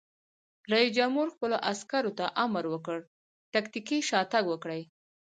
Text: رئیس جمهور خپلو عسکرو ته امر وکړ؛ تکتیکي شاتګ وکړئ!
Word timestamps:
رئیس 0.71 0.91
جمهور 0.97 1.27
خپلو 1.35 1.55
عسکرو 1.71 2.11
ته 2.19 2.25
امر 2.43 2.63
وکړ؛ 2.73 2.97
تکتیکي 3.53 3.99
شاتګ 4.09 4.43
وکړئ! 4.49 4.81